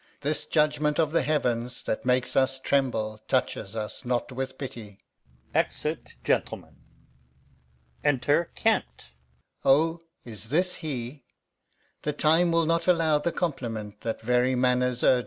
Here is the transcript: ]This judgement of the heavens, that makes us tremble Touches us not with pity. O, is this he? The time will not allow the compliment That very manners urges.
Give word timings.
]This 0.21 0.45
judgement 0.45 0.97
of 0.97 1.11
the 1.11 1.21
heavens, 1.21 1.83
that 1.83 2.07
makes 2.07 2.35
us 2.35 2.57
tremble 2.59 3.19
Touches 3.27 3.75
us 3.75 4.03
not 4.03 4.31
with 4.31 4.57
pity. 4.57 4.97
O, 5.53 5.59
is 10.25 10.49
this 10.49 10.73
he? 10.81 11.23
The 12.01 12.13
time 12.13 12.51
will 12.51 12.65
not 12.65 12.87
allow 12.87 13.19
the 13.19 13.31
compliment 13.31 14.01
That 14.01 14.21
very 14.21 14.55
manners 14.55 15.03
urges. 15.03 15.19